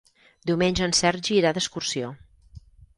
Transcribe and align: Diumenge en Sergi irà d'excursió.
Diumenge 0.51 0.87
en 0.87 0.95
Sergi 1.01 1.37
irà 1.43 1.55
d'excursió. 1.59 2.13